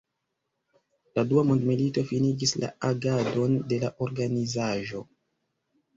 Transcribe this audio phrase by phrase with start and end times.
[1.19, 5.03] La Dua Mondmilito finigis la agadon de la organizaĵo.